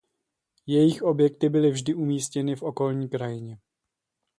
[0.65, 3.59] Jejich objekty byly vždy umístěny v okolní krajině.